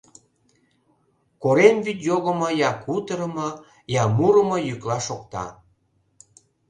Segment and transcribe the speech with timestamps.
[1.43, 3.49] Корем вӱд йогымо я кутырымо,
[4.01, 5.45] я мурымо йӱкла шокта.